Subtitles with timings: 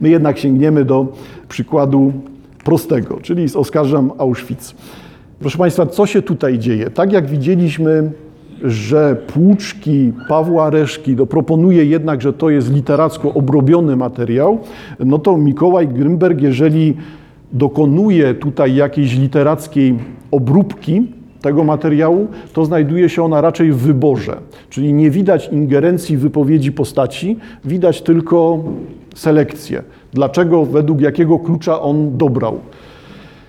[0.00, 1.06] My jednak sięgniemy do
[1.48, 2.12] przykładu
[2.64, 4.74] prostego, czyli Oskarżam Auschwitz.
[5.40, 6.90] Proszę Państwa, co się tutaj dzieje?
[6.90, 8.10] Tak jak widzieliśmy,
[8.64, 14.58] że Płuczki Pawła Reszki to proponuje jednak, że to jest literacko obrobiony materiał,
[15.00, 16.96] no to Mikołaj Grymberg, jeżeli
[17.52, 19.94] dokonuje tutaj jakiejś literackiej
[20.30, 21.06] obróbki
[21.40, 24.36] tego materiału, to znajduje się ona raczej w wyborze.
[24.70, 28.64] Czyli nie widać ingerencji wypowiedzi postaci, widać tylko
[29.20, 29.82] selekcję.
[30.12, 32.60] Dlaczego, według jakiego klucza on dobrał.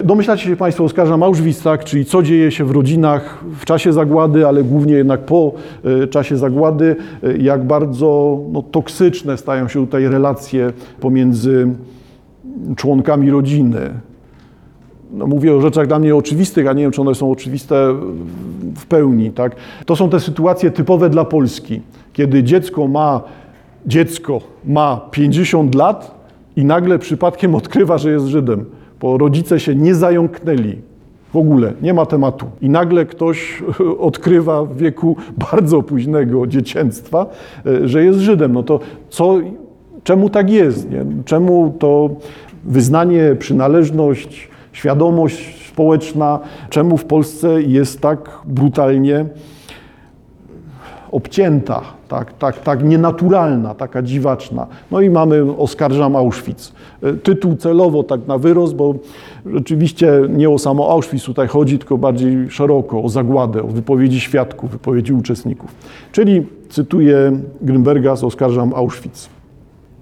[0.03, 4.47] Domyślacie się Państwo, oskarżam Auschwitz, tak, czyli co dzieje się w rodzinach w czasie zagłady,
[4.47, 5.51] ale głównie jednak po
[6.03, 11.67] y, czasie zagłady, y, jak bardzo no, toksyczne stają się tutaj relacje pomiędzy
[12.75, 13.89] członkami rodziny.
[15.11, 17.75] No, mówię o rzeczach dla mnie oczywistych, a nie wiem, czy one są oczywiste
[18.75, 19.31] w pełni.
[19.31, 19.55] Tak?
[19.85, 21.81] To są te sytuacje typowe dla Polski,
[22.13, 23.21] kiedy dziecko ma,
[23.85, 26.21] dziecko ma 50 lat
[26.55, 28.65] i nagle przypadkiem odkrywa, że jest Żydem
[29.01, 30.77] bo rodzice się nie zająknęli.
[31.33, 32.45] W ogóle nie ma tematu.
[32.61, 33.63] I nagle ktoś
[33.99, 35.15] odkrywa w wieku
[35.51, 37.25] bardzo późnego dzieciństwa,
[37.65, 38.53] e, że jest Żydem.
[38.53, 39.39] No to co,
[40.03, 40.91] czemu tak jest?
[40.91, 41.05] Nie?
[41.25, 42.09] Czemu to
[42.63, 46.39] wyznanie, przynależność, świadomość społeczna,
[46.69, 49.25] czemu w Polsce jest tak brutalnie
[51.11, 54.67] obcięta, tak, tak, tak nienaturalna, taka dziwaczna.
[54.91, 56.73] No i mamy Oskarżam Auschwitz.
[57.03, 58.95] E, tytuł celowo tak na wyrost, bo
[59.45, 64.71] rzeczywiście nie o samo Auschwitz tutaj chodzi, tylko bardziej szeroko o zagładę, o wypowiedzi świadków,
[64.71, 65.75] wypowiedzi uczestników.
[66.11, 69.29] Czyli cytuję Grünberga z Oskarżam Auschwitz.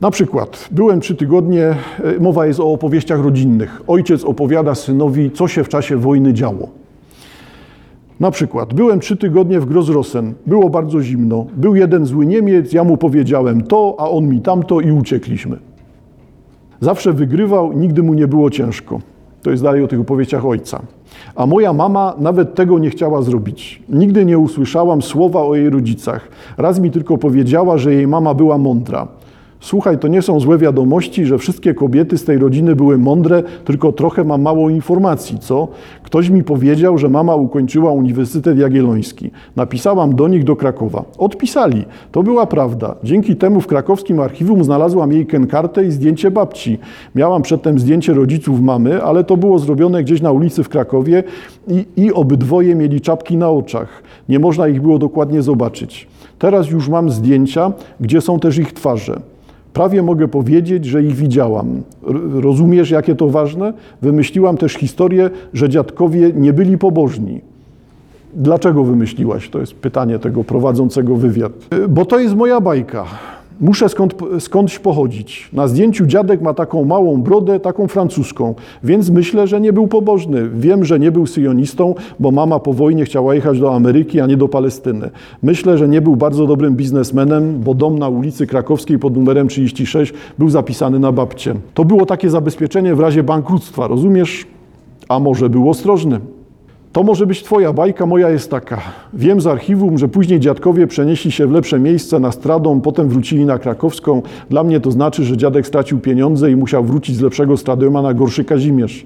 [0.01, 1.75] Na przykład, byłem trzy tygodnie, e,
[2.19, 3.81] mowa jest o opowieściach rodzinnych.
[3.87, 6.78] Ojciec opowiada synowi, co się w czasie wojny działo.
[8.19, 12.83] Na przykład, byłem trzy tygodnie w Grozrosen, było bardzo zimno, był jeden zły Niemiec, ja
[12.83, 15.57] mu powiedziałem to, a on mi tamto i uciekliśmy.
[16.79, 18.99] Zawsze wygrywał, nigdy mu nie było ciężko.
[19.41, 20.81] To jest dalej o tych opowieściach ojca.
[21.35, 23.83] A moja mama nawet tego nie chciała zrobić.
[23.89, 26.29] Nigdy nie usłyszałam słowa o jej rodzicach.
[26.57, 29.07] Raz mi tylko powiedziała, że jej mama była mądra.
[29.61, 33.91] Słuchaj, to nie są złe wiadomości, że wszystkie kobiety z tej rodziny były mądre, tylko
[33.91, 35.67] trochę mam mało informacji, co?
[36.03, 39.31] Ktoś mi powiedział, że mama ukończyła Uniwersytet Jagielloński.
[39.55, 41.03] Napisałam do nich do Krakowa.
[41.17, 41.85] Odpisali.
[42.11, 42.95] To była prawda.
[43.03, 46.77] Dzięki temu w krakowskim archiwum znalazłam jej kenkartę i zdjęcie babci.
[47.15, 51.23] Miałam przedtem zdjęcie rodziców mamy, ale to było zrobione gdzieś na ulicy w Krakowie
[51.67, 54.03] i, i obydwoje mieli czapki na oczach.
[54.29, 56.07] Nie można ich było dokładnie zobaczyć.
[56.39, 59.21] Teraz już mam zdjęcia, gdzie są też ich twarze.
[59.73, 61.81] Prawie mogę powiedzieć, że ich widziałam.
[62.33, 63.73] Rozumiesz, jakie to ważne?
[64.01, 67.41] Wymyśliłam też historię, że dziadkowie nie byli pobożni.
[68.33, 69.49] Dlaczego wymyśliłaś?
[69.49, 71.51] To jest pytanie tego prowadzącego wywiad.
[71.89, 73.05] Bo to jest moja bajka.
[73.61, 75.49] Muszę skąd, skądś pochodzić.
[75.53, 80.49] Na zdjęciu dziadek ma taką małą brodę, taką francuską, więc myślę, że nie był pobożny.
[80.49, 84.37] Wiem, że nie był syjonistą, bo mama po wojnie chciała jechać do Ameryki, a nie
[84.37, 85.09] do Palestyny.
[85.43, 90.13] Myślę, że nie był bardzo dobrym biznesmenem, bo dom na ulicy Krakowskiej pod numerem 36
[90.37, 91.55] był zapisany na babcie.
[91.73, 94.47] To było takie zabezpieczenie w razie bankructwa, rozumiesz?
[95.09, 96.19] A może był ostrożny?
[96.91, 98.81] To może być Twoja bajka, moja jest taka.
[99.13, 103.45] Wiem z archiwum, że później dziadkowie przenieśli się w lepsze miejsce na Stradą, potem wrócili
[103.45, 104.21] na Krakowską.
[104.49, 108.13] Dla mnie to znaczy, że dziadek stracił pieniądze i musiał wrócić z lepszego Stradoma na
[108.13, 109.05] gorszy Kazimierz.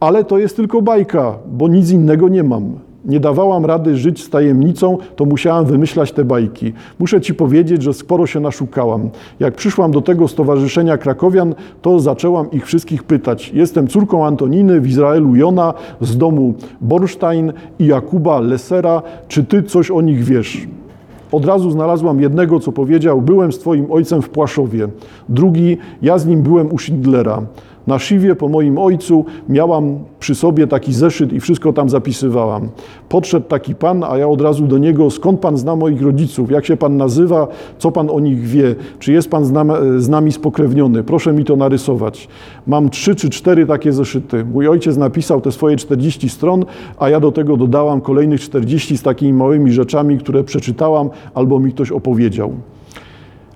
[0.00, 4.30] Ale to jest tylko bajka, bo nic innego nie mam nie dawałam rady żyć z
[4.30, 6.72] tajemnicą, to musiałam wymyślać te bajki.
[6.98, 9.10] Muszę Ci powiedzieć, że sporo się naszukałam.
[9.40, 13.50] Jak przyszłam do tego Stowarzyszenia Krakowian, to zaczęłam ich wszystkich pytać.
[13.54, 19.02] Jestem córką Antoniny w Izraelu Jona z domu Borstein i Jakuba Lesera.
[19.28, 20.66] Czy Ty coś o nich wiesz?
[21.32, 24.88] Od razu znalazłam jednego, co powiedział: Byłem z Twoim ojcem w Płaszowie.
[25.28, 27.42] Drugi: Ja z nim byłem u Schindlera.
[27.86, 32.68] Na szywie po moim ojcu miałam przy sobie taki zeszyt i wszystko tam zapisywałam.
[33.08, 36.66] Podszedł taki pan, a ja od razu do niego, skąd pan zna moich rodziców, jak
[36.66, 39.44] się pan nazywa, co pan o nich wie, czy jest pan
[39.98, 42.28] z nami spokrewniony, proszę mi to narysować.
[42.66, 44.44] Mam trzy czy cztery takie zeszyty.
[44.44, 46.64] Mój ojciec napisał te swoje 40 stron,
[46.98, 51.72] a ja do tego dodałam kolejnych 40 z takimi małymi rzeczami, które przeczytałam albo mi
[51.72, 52.52] ktoś opowiedział.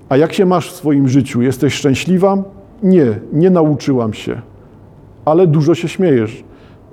[0.08, 1.42] A jak się masz w swoim życiu?
[1.42, 2.57] Jesteś szczęśliwa?
[2.82, 4.40] Nie, nie nauczyłam się,
[5.24, 6.44] ale dużo się śmiejesz.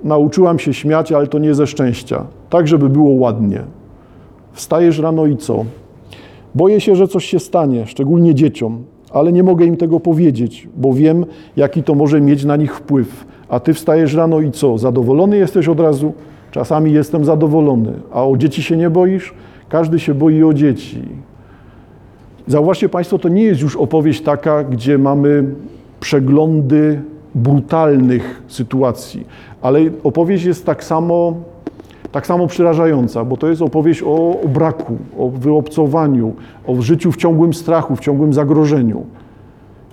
[0.04, 3.60] Nauczyłam się śmiać, ale to nie ze szczęścia, tak żeby było ładnie.
[4.52, 5.64] Wstajesz rano i co?
[6.54, 10.92] Boję się, że coś się stanie, szczególnie dzieciom, ale nie mogę im tego powiedzieć, bo
[10.92, 13.26] wiem, jaki to może mieć na nich wpływ.
[13.48, 14.78] A ty wstajesz rano i co?
[14.78, 16.12] Zadowolony jesteś od razu?
[16.50, 17.92] Czasami jestem zadowolony.
[18.12, 19.34] A o dzieci się nie boisz?
[19.68, 21.02] Każdy się boi o dzieci.
[22.46, 25.44] Zauważcie Państwo, to nie jest już opowieść taka, gdzie mamy
[26.00, 27.00] przeglądy
[27.34, 29.26] brutalnych sytuacji,
[29.62, 31.34] ale opowieść jest tak samo,
[32.12, 36.34] tak samo przerażająca, bo to jest opowieść o, o braku, o wyobcowaniu,
[36.66, 39.06] o życiu w ciągłym strachu, w ciągłym zagrożeniu.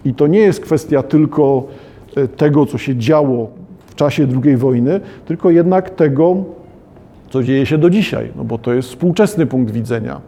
[0.05, 1.63] I to nie jest kwestia tylko
[2.15, 3.49] e, tego, co się działo
[3.87, 6.35] w czasie II wojny, tylko jednak tego,
[7.29, 10.21] co dzieje się do dzisiaj, no bo to jest współczesny punkt widzenia.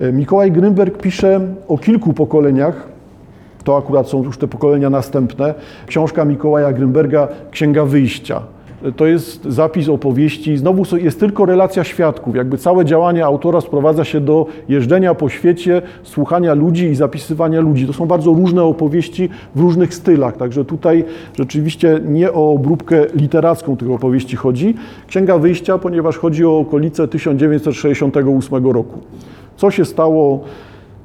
[0.00, 2.88] E, Mikołaj Grynberg pisze o kilku pokoleniach,
[3.64, 5.54] to akurat są już te pokolenia następne.
[5.86, 8.42] Książka Mikołaja Grynberga, Księga Wyjścia.
[8.84, 12.36] E, To jest zapis opowieści, znowu jest tylko relacja świadków.
[12.36, 17.86] Jakby całe działanie autora sprowadza się do jeżdżenia po świecie, słuchania ludzi i zapisywania ludzi.
[17.86, 21.04] To są bardzo różne opowieści w różnych stylach, także tutaj
[21.38, 24.74] rzeczywiście nie o obróbkę literacką tych opowieści chodzi.
[25.06, 28.98] Księga Wyjścia, ponieważ chodzi o okolice 1968 roku.
[29.56, 30.40] Co się stało,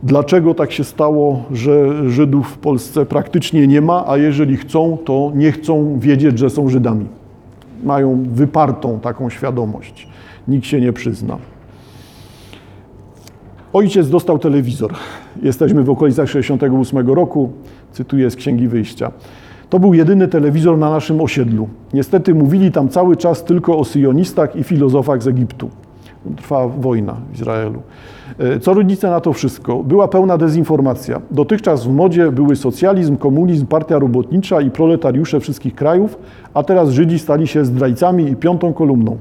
[0.04, 5.32] dlaczego tak się stało, że Żydów w Polsce praktycznie nie ma, a jeżeli chcą, to
[5.36, 7.06] nie chcą wiedzieć, że są Żydami.
[7.84, 10.08] Mają wypartą taką świadomość.
[10.48, 11.38] Nikt się nie przyzna.
[13.74, 14.94] Ojciec dostał telewizor.
[15.42, 17.52] Jesteśmy w okolicach 68 roku,
[17.92, 19.12] cytuję z Księgi Wyjścia.
[19.70, 21.70] To był jedyny telewizor na naszym osiedlu.
[21.94, 25.70] Niestety mówili tam cały czas tylko o syjonistach i filozofach z Egiptu.
[26.38, 27.82] Trwa wojna w Izraelu.
[28.40, 29.84] E, Co rodzice na to wszystko?
[29.84, 31.22] Była pełna dezinformacja.
[31.32, 36.20] Dotychczas w modzie były socjalizm, komunizm, partia robotnicza i proletariusze wszystkich krajów,
[36.54, 39.18] a teraz Żydzi stali się zdrajcami i piątą kolumną.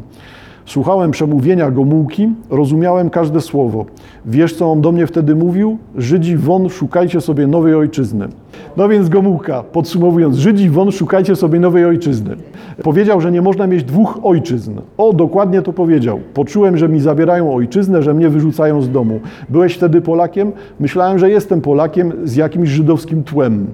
[0.68, 3.86] Słuchałem przemówienia Gomułki, rozumiałem każde słowo.
[4.26, 5.78] Wiesz, co on do mnie wtedy mówił?
[5.96, 8.28] Żydzi won, szukajcie sobie nowej ojczyzny.
[8.76, 12.36] No więc Gomułka, podsumowując, Żydzi won, szukajcie sobie nowej ojczyzny.
[12.82, 14.72] Powiedział, że nie można mieć dwóch ojczyzn.
[14.98, 16.20] O, dokładnie to powiedział.
[16.34, 19.20] Poczułem, że mi zabierają ojczyznę, że mnie wyrzucają z domu.
[19.48, 20.52] Byłeś wtedy Polakiem?
[20.80, 23.66] Myślałem, że jestem Polakiem z jakimś żydowskim tłem.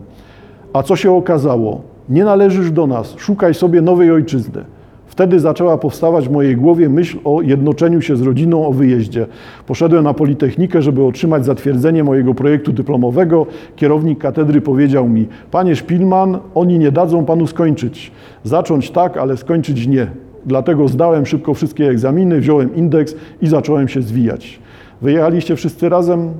[0.72, 1.80] A co się okazało?
[2.08, 4.73] Nie należysz do nas, szukaj sobie nowej ojczyzny.
[5.14, 9.26] Wtedy zaczęła powstawać w mojej głowie myśl o jednoczeniu się z rodziną, o wyjeździe.
[9.66, 13.46] Poszedłem na Politechnikę, żeby otrzymać zatwierdzenie mojego projektu dyplomowego.
[13.76, 18.12] Kierownik katedry powiedział mi: Panie Szpilman, oni nie dadzą panu skończyć.
[18.44, 20.06] Zacząć tak, ale skończyć nie.
[20.46, 24.58] Dlatego zdałem szybko wszystkie egzaminy, wziąłem indeks i zacząłem się zwijać.
[25.02, 26.30] Wyjechaliście wszyscy razem?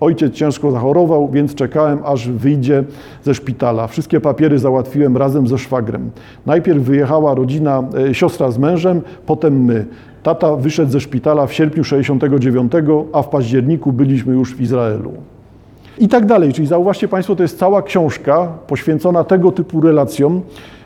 [0.00, 2.84] Ojciec ciężko zachorował, więc czekałem, aż wyjdzie
[3.24, 3.86] ze szpitala.
[3.86, 6.10] Wszystkie papiery załatwiłem razem ze szwagrem.
[6.46, 9.86] Najpierw wyjechała rodzina, e, siostra z mężem, potem my.
[10.22, 12.72] Tata wyszedł ze szpitala w sierpniu 69,
[13.12, 15.12] a w październiku byliśmy już w Izraelu.
[15.98, 16.52] I tak dalej.
[16.52, 20.40] Czyli zauważcie Państwo, to jest cała książka poświęcona tego typu relacjom,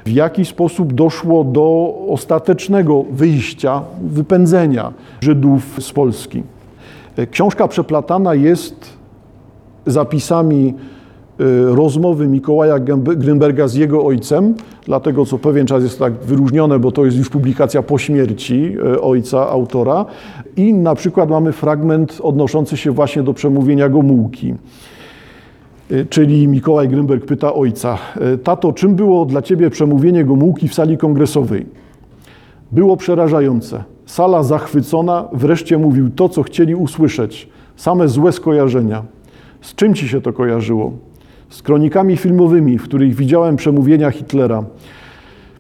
[0.07, 6.43] w jaki sposób doszło do ostatecznego wyjścia, wypędzenia Żydów z Polski.
[7.17, 9.04] E, Książka przeplatana jest
[9.87, 10.75] zapisami
[11.41, 12.79] y, rozmowy Mikołaja
[13.17, 14.55] Grynberga z jego ojcem,
[14.87, 19.01] dlatego co pewien czas jest tak wyróżnione, bo to jest już publikacja po śmierci y,
[19.01, 20.07] ojca, autora.
[20.57, 24.55] I na przykład mamy fragment odnoszący się właśnie do przemówienia Gomułki.
[25.91, 27.99] Y, Czyli Mikołaj Grynberg pyta ojca,
[28.45, 31.67] tato, czym było dla ciebie przemówienie Gomułki w sali kongresowej?
[32.73, 33.85] Było przerażające.
[34.07, 37.49] Sala zachwycona, wreszcie mówił to, co chcieli usłyszeć.
[37.77, 39.03] Same złe skojarzenia.
[39.65, 40.93] Z czym ci się to kojarzyło?
[41.51, 44.65] Z kronikami filmowymi, w których widziałem przemówienia Hitlera.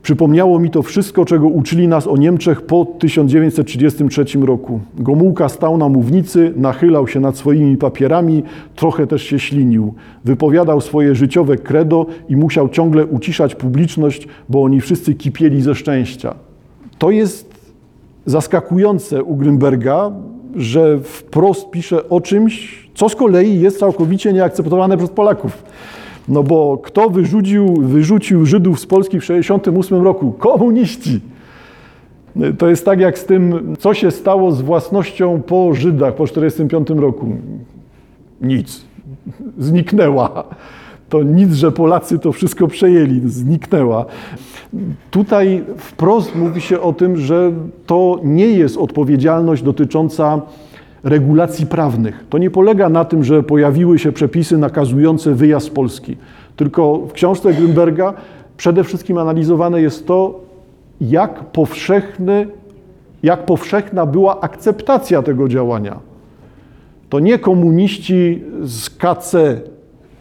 [0.02, 4.80] Przypomniało mi to wszystko, czego uczyli nas o Niemczech po 1933 roku.
[4.98, 8.42] Gomułka stał na mównicy, nachylał się nad swoimi papierami,
[8.76, 9.94] trochę też się ślinił.
[10.24, 16.34] Wypowiadał swoje życiowe credo i musiał ciągle uciszać publiczność, bo oni wszyscy kipieli ze szczęścia.
[16.98, 17.54] To jest
[18.26, 20.12] zaskakujące u Grünberga,
[20.56, 25.62] że wprost pisze o czymś, co z kolei jest całkowicie nieakceptowane przez Polaków.
[26.28, 30.32] No bo kto wyrzucił, wyrzucił Żydów z Polski w 1968 roku?
[30.32, 31.20] Komuniści.
[32.58, 37.00] To jest tak jak z tym, co się stało z własnością po Żydach po 1945
[37.00, 37.26] roku.
[38.40, 38.84] Nic.
[39.58, 40.44] Zniknęła.
[41.08, 44.04] To nic, że Polacy to wszystko przejęli, zniknęła.
[45.10, 47.52] Tutaj wprost mówi się o tym, że
[47.86, 50.40] to nie jest odpowiedzialność dotycząca
[51.04, 52.24] regulacji prawnych.
[52.30, 56.16] To nie polega na tym, że pojawiły się przepisy nakazujące wyjazd z Polski,
[56.56, 58.12] tylko w książce Grünberga
[58.56, 60.40] przede wszystkim analizowane jest to,
[61.00, 62.46] jak, powszechny,
[63.22, 65.98] jak powszechna była akceptacja tego działania.
[67.08, 69.34] To nie komuniści z KC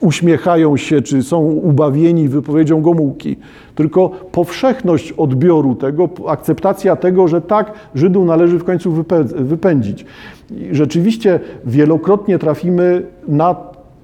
[0.04, 3.36] uśmiechają się, czy są ubawieni wypowiedzią Gomułki,
[3.76, 10.06] tylko powszechność odbioru tego, akceptacja tego, że tak, Żydów należy w końcu wypę- wypędzić.
[10.52, 13.56] I rzeczywiście wielokrotnie trafimy na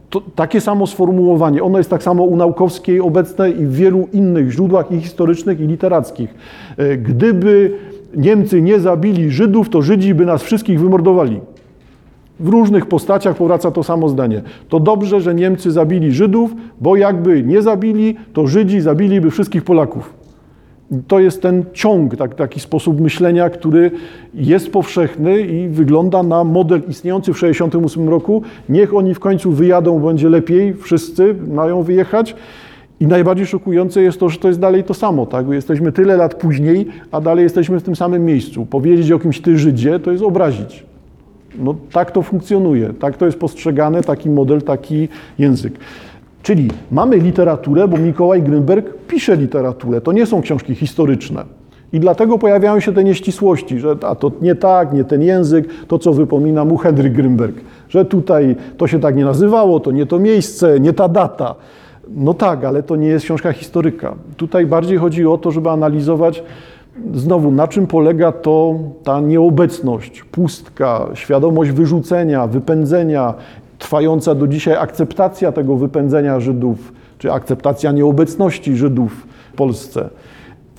[0.10, 4.52] to, takie samo sformułowanie, ono jest tak samo u Naukowskiej obecne i w wielu innych
[4.52, 6.34] źródłach i historycznych, i literackich.
[6.78, 7.72] E, Gdyby
[8.16, 11.40] Niemcy nie zabili Żydów, to Żydzi by nas wszystkich wymordowali.
[12.40, 14.42] W różnych postaciach powraca to samo zdanie.
[14.70, 20.14] To dobrze, że Niemcy zabili Żydów, bo jakby nie zabili, to Żydzi zabiliby wszystkich Polaków.
[21.08, 23.92] To jest ten ciąg, tak, taki sposób myślenia, który
[24.34, 28.42] jest powszechny i wygląda na model istniejący w 1968 roku.
[28.70, 32.36] Niech oni w końcu wyjadą, będzie lepiej, wszyscy mają wyjechać.
[33.00, 35.26] I najbardziej szokujące jest to, że to jest dalej to samo.
[35.26, 35.50] Tak?
[35.50, 38.66] Jesteśmy tyle lat później, a dalej jesteśmy w tym samym miejscu.
[38.66, 40.89] Powiedzieć o kimś ty Żydzie, to jest obrazić.
[41.58, 45.08] No tak to funkcjonuje, tak to jest postrzegane, taki model, taki
[45.40, 45.74] język.
[46.44, 51.46] Czyli mamy literaturę, bo Mikołaj Grünberg pisze literaturę, to nie są książki historyczne.
[51.94, 56.00] I dlatego pojawiają się te nieścisłości, że a to nie tak, nie ten język, to
[56.00, 57.54] co wypomina mu Henryk Grünberg,
[57.90, 61.56] że tutaj to się tak nie nazywało, to nie to miejsce, nie ta data.
[62.10, 64.16] No tak, ale to nie jest książka historyka.
[64.38, 66.44] Tutaj bardziej chodzi o to, żeby analizować
[67.14, 73.34] znowu, na czym polega to ta nieobecność, pustka, świadomość wyrzucenia, wypędzenia,
[73.80, 80.10] trwająca do dzisiaj akceptacja tego wypędzenia Żydów, czy akceptacja nieobecności Żydów w Polsce.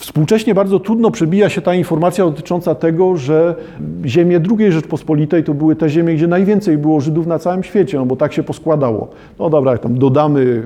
[0.00, 3.54] Współcześnie bardzo trudno przebija się ta informacja dotycząca tego, że
[4.06, 8.06] ziemie II Rzeczpospolitej to były te ziemie, gdzie najwięcej było Żydów na całym świecie, no
[8.06, 9.08] bo tak się poskładało.
[9.38, 10.62] No dobra, jak tam dodamy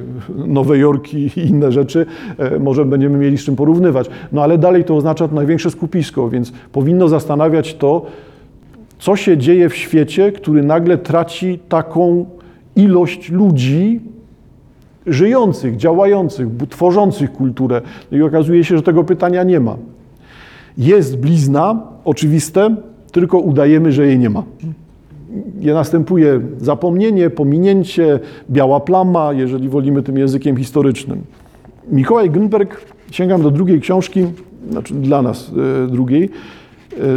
[0.47, 2.07] Nowe Jorki i inne rzeczy,
[2.39, 4.11] e, może będziemy mieli z czym porównywać.
[4.33, 8.07] No ale dalej to oznacza to największe skupisko, więc powinno zastanawiać to,
[8.99, 12.27] co się dzieje w świecie, który nagle traci taką
[12.77, 14.01] ilość ludzi,
[15.07, 17.83] żyjących, działających, tworzących kulturę.
[18.13, 19.77] No I okazuje się, że tego pytania nie ma.
[20.79, 22.77] Jest blizna, oczywiste,
[23.13, 24.43] tylko udajemy, że jej nie ma.
[25.61, 28.21] Je następuje zapomnienie, pominięcie,
[28.51, 31.21] biała plama, jeżeli wolimy tym językiem historycznym.
[31.91, 32.67] Mikołaj Grünberg,
[33.11, 34.27] sięgam do drugiej książki,
[34.71, 35.51] znaczy dla nas
[35.85, 36.31] e, drugiej,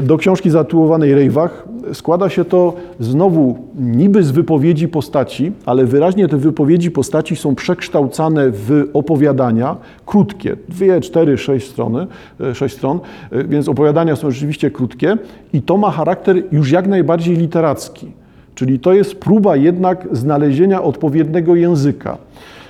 [0.03, 1.67] do książki zatytułowanej Rejwach.
[1.93, 8.51] Składa się to znowu niby z wypowiedzi postaci, ale wyraźnie te wypowiedzi postaci są przekształcane
[8.51, 12.07] w opowiadania krótkie, dwie, cztery, sześć strony,
[12.41, 12.99] e, sześć stron,
[13.31, 15.17] e, więc opowiadania są rzeczywiście krótkie
[15.53, 18.11] i to ma charakter już jak najbardziej literacki.
[18.55, 22.17] Czyli to jest próba jednak znalezienia odpowiedniego języka.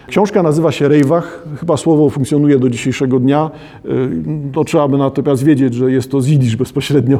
[0.08, 3.52] Książka nazywa się Rejwach, chyba słowo funkcjonuje do dzisiejszego dnia.
[3.86, 3.90] Y,
[4.54, 7.20] to trzeba by natomiast wiedzieć, że jest to z jidysz bezpośrednio.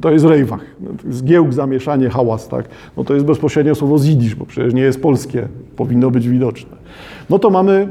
[0.00, 0.60] To jest Rejwach.
[1.10, 2.68] Zgiełk, zamieszanie, hałas, tak?
[2.96, 6.76] No to jest bezpośrednio słowo z jidysz, bo przecież nie jest polskie, powinno być widoczne.
[7.30, 7.88] No to mamy,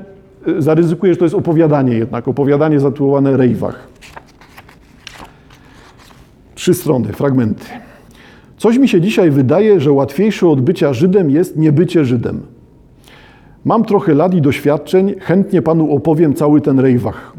[0.47, 3.87] y, zaryzykuję, że to jest opowiadanie jednak, opowiadanie zatytułowane Rejwach.
[6.55, 7.65] Trzy strony, fragmenty.
[8.57, 12.41] Coś mi się dzisiaj wydaje, że łatwiejsze od bycia Żydem jest niebycie Żydem.
[13.65, 17.33] Mam trochę lat i doświadczeń, chętnie panu opowiem cały ten rejwach.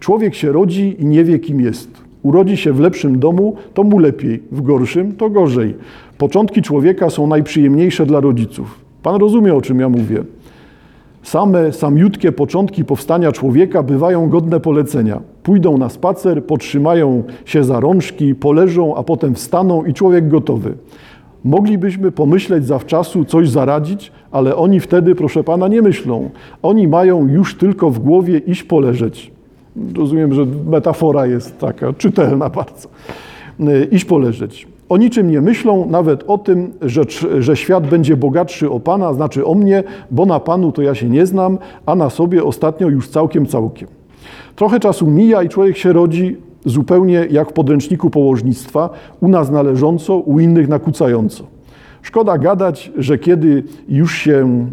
[0.00, 1.90] Człowiek się rodzi i nie wie, kim jest.
[2.22, 5.74] Urodzi się w lepszym domu, to mu lepiej, w gorszym to gorzej.
[6.18, 8.78] Początki człowieka są najprzyjemniejsze dla rodziców.
[9.02, 10.24] Pan rozumie, o czym ja mówię.
[11.22, 15.20] Same, samiutkie początki powstania człowieka bywają godne polecenia.
[15.42, 20.74] Pójdą na spacer, potrzymają się za rączki, poleżą, a potem wstaną i człowiek gotowy.
[21.44, 26.30] Moglibyśmy pomyśleć zawczasu, coś zaradzić, ale oni wtedy, proszę pana, nie myślą.
[26.62, 29.30] Oni mają już tylko w głowie iść poleżeć.
[29.96, 32.88] Rozumiem, że metafora jest taka czytelna bardzo.
[33.90, 34.68] Iść poleżeć.
[34.88, 37.02] O niczym nie myślą, nawet o tym, że,
[37.38, 41.08] że świat będzie bogatszy o Pana, znaczy o mnie, bo na Panu to ja się
[41.08, 43.88] nie znam, a na sobie ostatnio już całkiem, całkiem.
[44.56, 48.90] Trochę czasu mija i człowiek się rodzi zupełnie jak w podręczniku położnictwa,
[49.20, 51.44] u nas należąco, u innych nakłócająco.
[52.02, 54.66] Szkoda gadać, że kiedy już się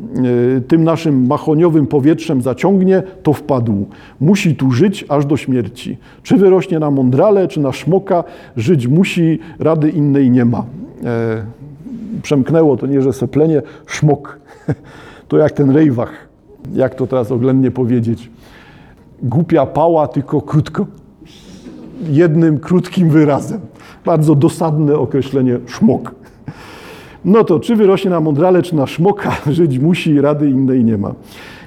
[0.58, 3.86] e, tym naszym machoniowym powietrzem zaciągnie, to wpadł.
[4.20, 5.98] Musi tu żyć aż do śmierci.
[6.24, 8.24] Czy wyrośnie na mądrale, czy na szmoka,
[8.58, 10.66] żyć musi, rady innej nie ma.
[11.06, 11.44] E,
[12.22, 14.40] przemknęło to nie, że seplenie, szmok.
[15.28, 16.12] To jak ten rejwach.
[16.74, 18.32] Jak to teraz oględnie powiedzieć?
[19.24, 20.86] Głupia pała, tylko krótko.
[22.08, 23.60] Jednym krótkim wyrazem.
[24.06, 26.16] Bardzo dosadne określenie szmok.
[27.26, 31.14] No to czy wyrośnie na mądrale, czy na szmoka, żyć musi, rady innej nie ma.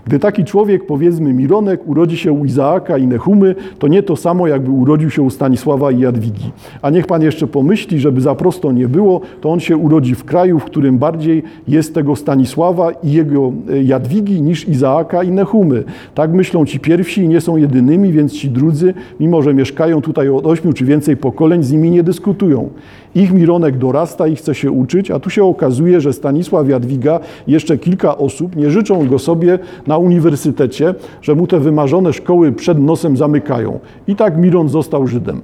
[0.06, 4.46] Gdy taki człowiek, powiedzmy Mironek, urodzi się u Izaaka i Nehumy, to nie to samo,
[4.46, 6.50] jakby urodził się u Stanisława i Jadwigi.
[6.82, 10.24] A niech pan jeszcze pomyśli, żeby za prosto nie było, to on się urodzi w
[10.24, 15.84] kraju, w którym bardziej jest tego Stanisława i jego e, Jadwigi niż Izaaka i Nehumy.
[16.14, 20.28] Tak myślą ci pierwsi i nie są jedynymi, więc ci drudzy, mimo że mieszkają tutaj
[20.28, 22.70] od ośmiu czy więcej pokoleń, z nimi nie dyskutują.
[23.14, 27.78] Ich Mironek dorasta i chce się uczyć, a tu się okazuje, że Stanisław Jadwiga jeszcze
[27.78, 29.58] kilka osób nie życzą go sobie
[29.92, 33.80] na uniwersytecie, że mu te wymarzone szkoły przed nosem zamykają.
[34.06, 35.42] I tak Miron został Żydem.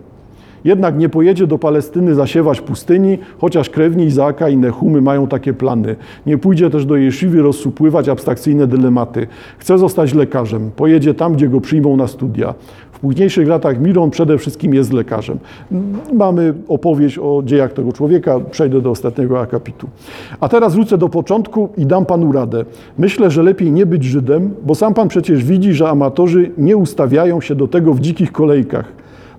[0.64, 5.96] Jednak nie pojedzie do Palestyny zasiewać pustyni, chociaż krewni Izaaka i Nehumy mają takie plany.
[6.26, 9.26] Nie pójdzie też do Jeszywy rozsupływać abstrakcyjne dylematy.
[9.58, 10.70] Chce zostać lekarzem.
[10.76, 12.54] Pojedzie tam, gdzie go przyjmą na studia.
[12.98, 15.38] W późniejszych latach Miron przede wszystkim jest lekarzem.
[16.12, 19.88] Mamy opowieść o dziejach tego człowieka, przejdę do ostatniego akapitu.
[20.40, 22.64] A teraz wrócę do początku i dam panu radę.
[22.98, 27.40] Myślę, że lepiej nie być Żydem, bo sam pan przecież widzi, że amatorzy nie ustawiają
[27.40, 28.92] się do tego w dzikich kolejkach.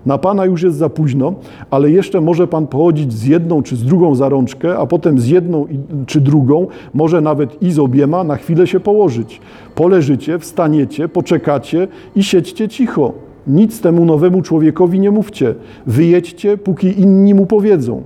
[0.06, 1.34] Na Pana już jest za późno,
[1.70, 5.28] ale jeszcze może Pan pochodzić z jedną czy z drugą za rączkę, a potem z
[5.28, 5.66] jedną
[6.06, 9.40] czy drugą, może nawet i z obiema, na chwilę się położyć.
[9.74, 13.29] Poleżycie, wstaniecie, poczekacie i siedźcie cicho.
[13.50, 15.54] Nic temu nowemu człowiekowi nie mówcie.
[15.86, 18.02] Wyjedźcie, póki inni mu powiedzą.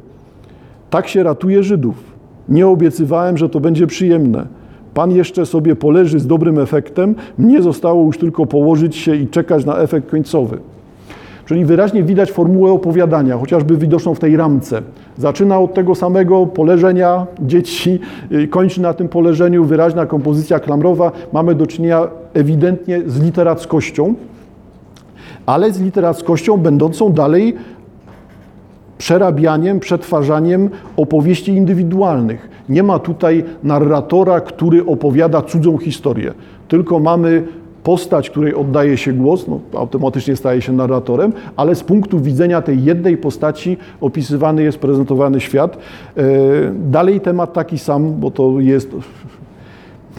[0.91, 1.95] Tak się ratuje Żydów.
[2.49, 4.47] Nie obiecywałem, że to będzie przyjemne.
[4.95, 9.65] Pan jeszcze sobie poleży z dobrym efektem, mnie zostało już tylko położyć się i czekać
[9.65, 10.59] na efekt końcowy.
[11.47, 14.83] Czyli wyraźnie widać formułę opowiadania, chociażby widoczną w tej ramce.
[15.19, 17.99] Zaczyna od tego samego poleżenia dzieci,
[18.33, 21.13] y, kończy na tym poleżeniu, wyraźna kompozycja klamrowa.
[21.33, 24.15] Mamy do czynienia ewidentnie z literackością,
[25.47, 27.57] ale z literackością będącą dalej
[28.99, 32.49] przerabianiem, przetwarzaniem opowieści indywidualnych.
[32.69, 36.33] Nie ma tutaj narratora, który opowiada cudzą historię,
[36.69, 37.47] tylko mamy
[37.83, 42.85] postać, której oddaje się głos, no, automatycznie staje się narratorem, ale z punktu widzenia tej
[42.85, 45.79] jednej postaci opisywany jest, prezentowany świat.
[46.17, 46.23] E,
[46.91, 48.91] dalej temat taki sam, bo to jest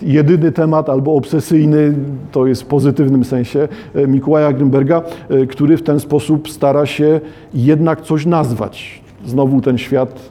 [0.01, 1.93] jedyny temat albo obsesyjny,
[2.31, 7.21] to jest w pozytywnym sensie, e, Mikołaja Grimberga, e, który w ten sposób stara się
[7.53, 9.01] jednak coś nazwać.
[9.25, 10.29] Znowu ten świat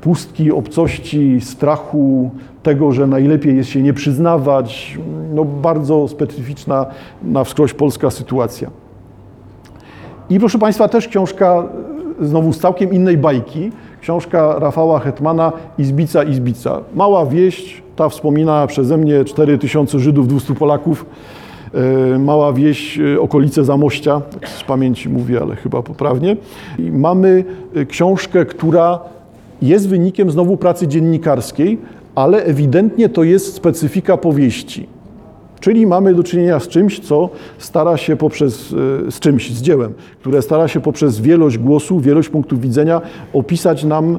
[0.00, 2.30] pustki, obcości, strachu,
[2.62, 4.98] tego, że najlepiej jest się nie przyznawać.
[5.34, 6.86] No, bardzo specyficzna
[7.22, 8.70] na wskroś polska sytuacja.
[10.30, 11.64] I proszę Państwa, też książka
[12.20, 16.80] znowu z całkiem innej bajki, książka Rafała Hetmana Izbica, Izbica.
[16.94, 21.06] Mała wieść, ta wspominana przeze mnie, 4000 Żydów, 200 Polaków,
[22.14, 26.36] e, mała wieś, e, okolice Zamościa, tak z pamięci mówię, ale chyba poprawnie.
[26.78, 28.98] I mamy e, książkę, która
[29.62, 31.78] jest wynikiem znowu pracy dziennikarskiej,
[32.14, 34.86] ale ewidentnie to jest specyfika powieści.
[35.60, 38.68] Czyli mamy do czynienia z czymś, co stara się poprzez,
[39.10, 43.00] z czymś, z dziełem, które stara się poprzez wielość głosów, wielość punktów widzenia
[43.32, 44.18] opisać nam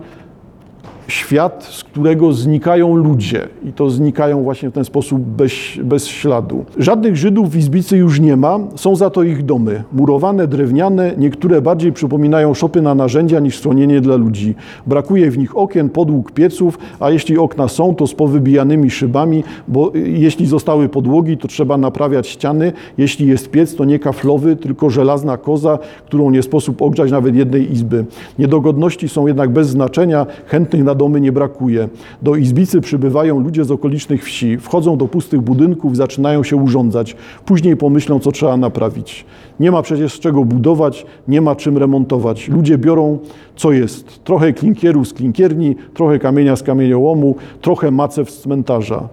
[1.12, 5.52] świat, z którego znikają ludzie i to znikają właśnie w ten sposób bez,
[5.84, 6.66] bez śladu.
[6.78, 9.84] Żadnych Żydów w Izbicy już nie ma, są za to ich domy.
[9.94, 14.56] Murowane, drewniane, niektóre bardziej przypominają szopy na narzędzia niż schronienie dla ludzi.
[14.88, 19.92] Brakuje w nich okien, podłóg, pieców, a jeśli okna są, to z powybijanymi szybami, bo
[19.96, 22.74] jeśli zostały podłogi, to trzeba naprawiać ściany.
[22.98, 27.72] Jeśli jest piec, to nie kaflowy, tylko żelazna koza, którą nie sposób ogrzać nawet jednej
[27.72, 28.06] izby.
[28.40, 31.90] Niedogodności są jednak bez znaczenia, chętnych na domy nie brakuje.
[32.22, 37.16] Do Izbicy przybywają ludzie z okolicznych wsi, wchodzą do pustych budynków, zaczynają się urządzać.
[37.46, 39.26] Później pomyślą, co trzeba naprawić.
[39.60, 42.50] Nie ma przecież czego budować, nie ma czym remontować.
[42.50, 43.20] Ludzie biorą,
[43.56, 44.24] co jest.
[44.24, 49.10] Trochę klinkieru z klinkierni, trochę kamienia z kamieniołomu, trochę macew z cmentarza.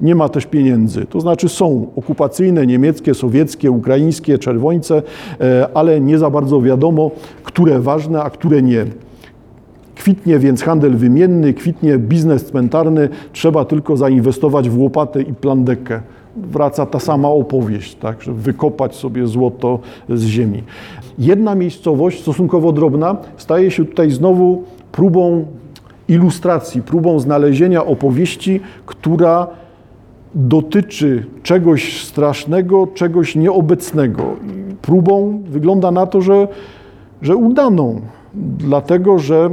[0.00, 1.06] Nie ma też pieniędzy.
[1.06, 5.02] To znaczy są okupacyjne, niemieckie, sowieckie, ukraińskie, czerwońce,
[5.40, 7.10] e, ale nie za bardzo wiadomo,
[7.44, 8.86] które ważne, a które nie.
[9.98, 16.00] Kwitnie więc handel wymienny, kwitnie biznes cmentarny, trzeba tylko zainwestować w łopatę i plandekę.
[16.36, 20.62] Wraca ta sama opowieść, tak, że wykopać sobie złoto z ziemi.
[21.18, 25.44] Jedna miejscowość, stosunkowo drobna, staje się tutaj znowu próbą
[26.08, 29.46] ilustracji, próbą znalezienia opowieści, która
[30.34, 34.22] dotyczy czegoś strasznego, czegoś nieobecnego.
[34.82, 36.48] Próbą wygląda na to, że,
[37.22, 38.00] że udaną,
[38.58, 39.50] dlatego że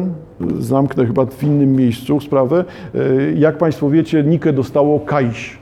[0.59, 2.65] zamknę chyba w innym miejscu sprawę.
[2.95, 2.99] E,
[3.31, 5.57] jak Państwo wiecie, Nike dostało Kajś.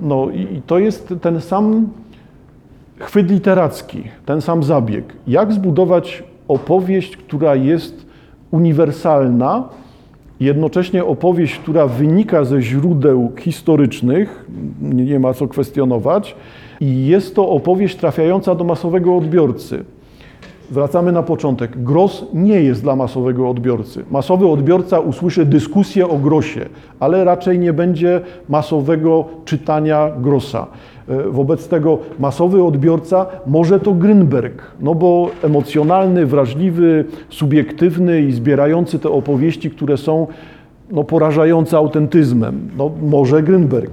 [0.00, 1.88] No i to jest ten sam
[2.98, 5.04] chwyt literacki, ten sam zabieg.
[5.26, 8.06] Jak zbudować opowieść, która jest
[8.50, 9.68] uniwersalna
[10.40, 14.46] jednocześnie opowieść, która wynika ze źródeł historycznych,
[14.82, 16.36] nie ma co kwestionować,
[16.80, 19.84] i jest to opowieść trafiająca do masowego odbiorcy.
[20.72, 21.82] Wracamy na początek.
[21.82, 24.04] Gros nie jest dla masowego odbiorcy.
[24.10, 26.60] Masowy odbiorca usłyszy dyskusję o grosie,
[27.00, 30.66] ale raczej nie będzie masowego czytania grosa.
[31.08, 38.98] E, wobec tego masowy odbiorca może to Grünberg, no bo emocjonalny, wrażliwy, subiektywny i zbierający
[38.98, 40.26] te opowieści, które są
[40.90, 42.70] no, porażające autentyzmem.
[42.76, 43.90] No, może Grünberg.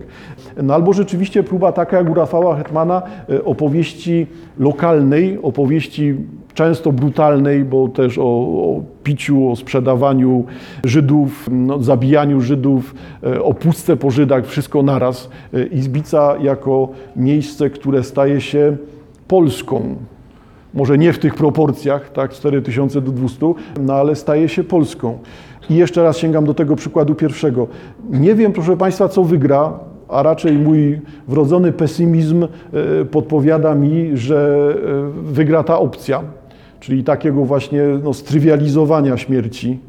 [0.64, 4.28] No, albo rzeczywiście próba taka jak u Rafała Hetmana e, opowieści
[4.60, 6.16] lokalnej, opowieści
[6.60, 10.44] często brutalnej, bo też o, o piciu, o sprzedawaniu
[10.84, 15.30] Żydów, no, zabijaniu Żydów, e, o pustce po Żydach, wszystko naraz.
[15.54, 18.78] E, Izbica jako miejsce, które staje się
[19.28, 19.96] Polską.
[20.74, 25.18] Może nie w tych proporcjach, tak, 4000 do 200, no ale staje się Polską.
[25.70, 27.68] I jeszcze raz sięgam do tego przykładu pierwszego.
[28.10, 34.76] Nie wiem, proszę Państwa, co wygra, a raczej mój wrodzony pesymizm e, podpowiada mi, że
[35.24, 36.39] wygra ta opcja
[36.80, 39.80] czyli takiego właśnie no, strywializowania śmierci.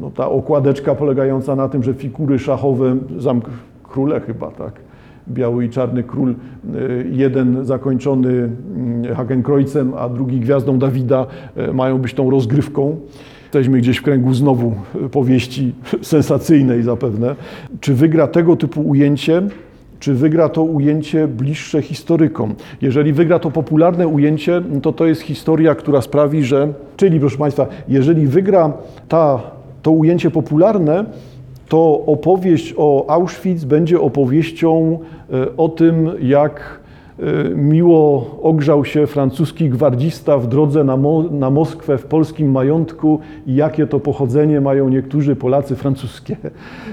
[0.00, 3.44] No, ta okładeczka polegająca na tym, że figury szachowe, zamk
[3.82, 4.72] króle chyba, tak,
[5.28, 6.36] biały i czarny król, y,
[7.12, 11.26] jeden zakończony mm, Hakenkreuzem, a drugi gwiazdą Dawida,
[11.68, 12.96] y, mają być tą rozgrywką.
[13.42, 14.72] Jesteśmy gdzieś w kręgu znowu
[15.10, 17.36] powieści sensacyjnej zapewne.
[17.80, 19.42] Czy wygra tego typu ujęcie?
[20.02, 22.54] Czy wygra to ujęcie bliższe historykom.
[22.80, 27.66] Jeżeli wygra to popularne ujęcie, to to jest historia, która sprawi, że, czyli proszę Państwa,
[27.88, 28.72] jeżeli wygra
[29.08, 29.40] ta,
[29.82, 31.04] to ujęcie popularne,
[31.68, 34.98] to opowieść o Auschwitz będzie opowieścią
[35.32, 36.80] e, o tym, jak
[37.54, 43.54] miło ogrzał się francuski gwardzista w drodze na, Mo na Moskwę w polskim majątku i
[43.54, 46.36] jakie to pochodzenie mają niektórzy Polacy francuskie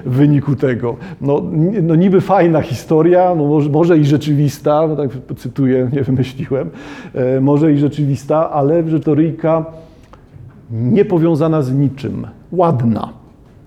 [0.06, 0.96] w wyniku tego.
[1.22, 1.44] No,
[1.82, 6.70] no niby fajna historia, no może, może i rzeczywista, no tak cytuję, nie wymyśliłem,
[7.14, 9.66] e, może i rzeczywista, ale retoryka
[10.72, 13.19] niepowiązana z niczym, ładna.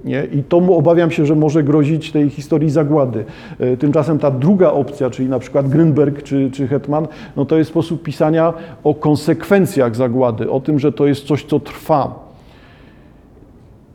[0.05, 0.25] Nie?
[0.33, 3.25] I to obawiam się, że może grozić tej historii zagłady.
[3.59, 7.71] E, tymczasem ta druga opcja, czyli na przykład Grünberg czy, czy Hetman, no to jest
[7.71, 8.53] sposób pisania
[8.85, 12.33] o konsekwencjach zagłady, o tym, że to jest coś, co trwa.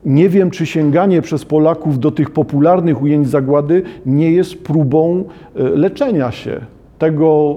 [0.05, 5.23] Nie wiem, czy sięganie przez Polaków do tych popularnych ujęć zagłady nie jest próbą
[5.55, 6.61] e, leczenia się
[6.99, 7.55] tego,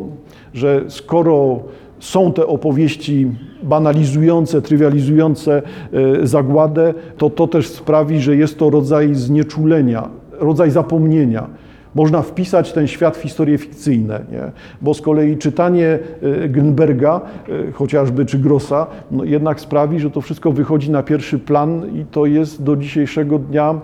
[0.54, 1.58] że skoro
[2.00, 3.26] są te opowieści
[3.62, 11.46] banalizujące, trywializujące e, zagładę, to to też sprawi, że jest to rodzaj znieczulenia, rodzaj zapomnienia.
[11.94, 14.50] Można wpisać ten świat w historie fikcyjne, nie?
[14.82, 17.20] bo z kolei czytanie e, Grünberga,
[17.68, 22.04] e, chociażby czy Grossa, no jednak sprawi, że to wszystko wychodzi na pierwszy plan i
[22.04, 23.80] to jest do dzisiejszego dnia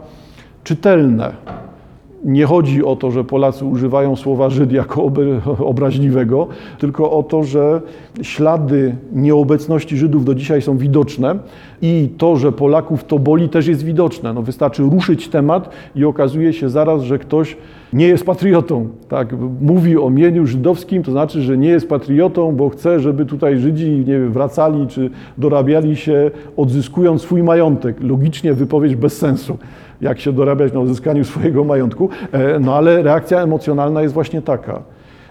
[0.65, 1.33] czytelne
[2.25, 5.13] nie chodzi o to, że Polacy używają słowa Żyd jako
[5.59, 6.49] obraźliwego,
[6.79, 7.81] tylko o to, że
[8.23, 11.39] ślady nieobecności Żydów do dzisiaj są widoczne
[11.83, 14.33] i to, że Polaków to boli, też jest widoczne.
[14.33, 17.57] No, wystarczy ruszyć temat i okazuje się zaraz, że ktoś
[17.93, 18.89] nie jest patriotą.
[19.09, 19.35] Tak?
[19.61, 23.91] Mówi o mieniu żydowskim, to znaczy, że nie jest patriotą, bo chce, żeby tutaj Żydzi
[23.91, 27.97] nie wiem, wracali czy dorabiali się, odzyskując swój majątek.
[28.01, 29.59] Logicznie wypowiedź bez sensu
[30.01, 34.83] jak się dorabiać na uzyskaniu swojego majątku, e, no ale reakcja emocjonalna jest właśnie taka.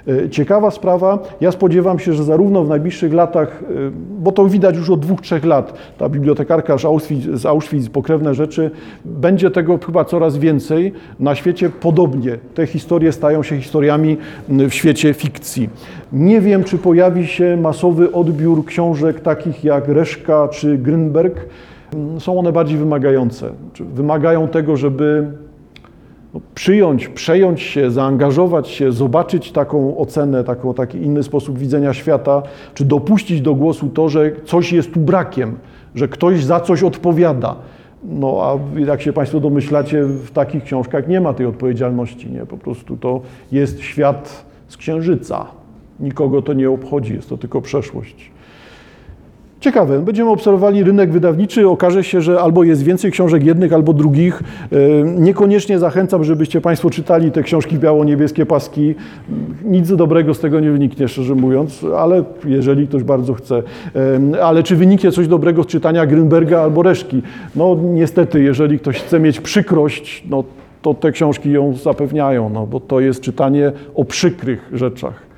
[0.08, 4.78] E, ciekawa sprawa, ja spodziewam się, że zarówno w najbliższych latach, e, bo to widać
[4.78, 8.72] już od dwóch, trzech lat, ta bibliotekarka z Auschwitz, z Auschwitz, pokrewne rzeczy,
[9.06, 10.94] będzie tego chyba coraz więcej.
[11.20, 12.38] Na świecie podobnie.
[12.54, 14.18] Te historie stają się historiami
[14.50, 15.70] w świecie fikcji.
[16.14, 21.36] Nie wiem, czy pojawi się masowy odbiór książek takich jak Reszka czy Grünberg,
[22.20, 23.52] są one bardziej wymagające.
[23.80, 25.32] Wymagają tego, żeby
[26.34, 32.44] no, przyjąć, przejąć się, zaangażować się, zobaczyć taką ocenę, taką, taki inny sposób widzenia świata,
[32.74, 35.58] czy dopuścić do głosu to, że coś jest tu brakiem,
[35.96, 37.56] że ktoś za coś odpowiada.
[38.04, 42.46] No a jak się Państwo domyślacie, w takich książkach nie ma tej odpowiedzialności, nie?
[42.46, 43.22] Po prostu to
[43.52, 45.46] jest świat z księżyca.
[46.00, 48.32] Nikogo to nie obchodzi, jest to tylko przeszłość.
[49.66, 54.44] Ciekawe, będziemy obserwowali rynek wydawniczy, okaże się, że albo jest więcej książek jednych, albo drugich.
[54.72, 58.96] E, niekoniecznie zachęcam, żebyście Państwo czytali te książki biało-niebieskie paski.
[59.64, 63.64] Nic dobrego z tego nie wyniknie, szczerze mówiąc, ale jeżeli ktoś bardzo chce.
[64.36, 67.22] E, ale czy wyniknie coś dobrego z czytania Grünberga albo Reszki?
[67.56, 70.44] No niestety, jeżeli ktoś chce mieć przykrość, no
[70.82, 75.35] to te książki ją zapewniają, no bo to jest czytanie o przykrych rzeczach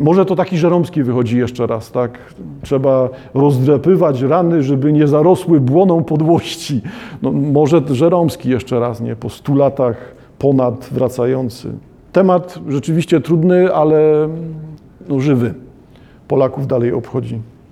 [0.00, 2.18] Może to taki Żeromski wychodzi jeszcze raz, tak?
[2.62, 6.80] Trzeba rozdrapywać rany, żeby nie zarosły błoną podłości.
[7.22, 9.16] No, może Żeromski jeszcze raz, nie?
[9.16, 9.96] Po stu latach
[10.38, 11.72] ponad wracający.
[12.12, 14.28] Temat rzeczywiście trudny, ale
[15.08, 15.54] no, żywy.
[16.28, 17.40] Polaków dalej obchodzi.